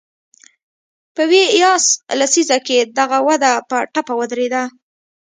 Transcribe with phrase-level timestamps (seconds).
[1.15, 1.85] په ویاس
[2.19, 4.63] لسیزه کې دغه وده په ټپه ودرېده.